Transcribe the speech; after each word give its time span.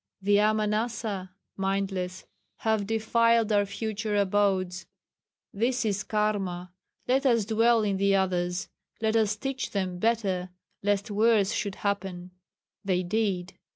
'The 0.23 0.39
Amanasa 0.39 1.29
[mindless] 1.57 2.25
have 2.61 2.87
defiled 2.87 3.51
our 3.51 3.67
future 3.67 4.15
abodes. 4.15 4.87
This 5.53 5.85
is 5.85 6.01
Karma. 6.01 6.73
Let 7.07 7.23
us 7.27 7.45
dwell 7.45 7.83
in 7.83 7.97
the 7.97 8.15
others. 8.15 8.67
Let 8.99 9.15
us 9.15 9.35
teach 9.35 9.69
them 9.69 9.99
better 9.99 10.49
lest 10.81 11.11
worse 11.11 11.51
should 11.53 11.75
happen.' 11.75 12.31
They 12.83 13.03
did. 13.03 13.53